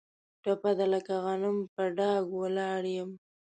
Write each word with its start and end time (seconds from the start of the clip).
ټپه 0.43 0.71
ده: 0.77 0.85
لکه 0.93 1.13
غنم 1.25 1.57
په 1.73 1.83
ډاګ 1.97 2.23
ولاړ 2.41 2.81
یم. 2.95 3.11